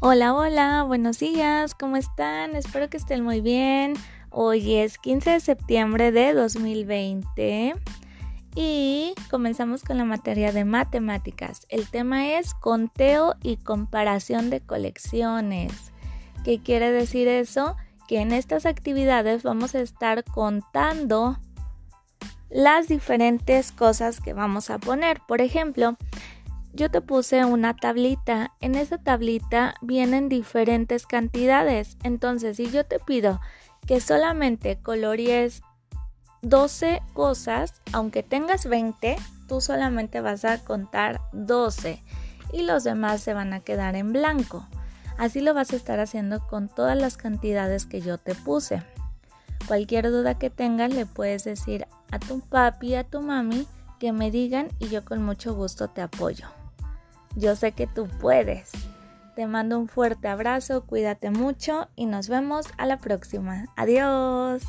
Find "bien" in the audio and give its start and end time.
3.40-3.94